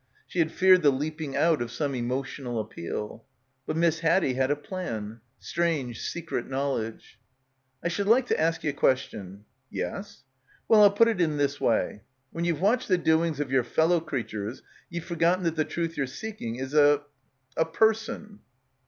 [0.25, 3.23] She had feared the leaping out of some emotional appeal.
[3.67, 5.21] But Miss Haddie had a plan.
[5.37, 7.19] Strange secret knowledge.
[7.83, 10.23] "I should like to ask ye a question." "Yes?"
[10.67, 12.01] "Well, Til put it in this way.
[12.31, 16.01] While ye've watched the doings of yer fellow creatures ye've forgotten that the truth ye'
[16.01, 17.03] re seeking is a—
[17.55, 18.39] a Per son."